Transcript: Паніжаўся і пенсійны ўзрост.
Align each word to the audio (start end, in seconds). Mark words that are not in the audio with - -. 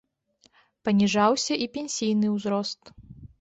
Паніжаўся 0.87 1.53
і 1.67 1.67
пенсійны 1.77 2.33
ўзрост. 2.39 2.81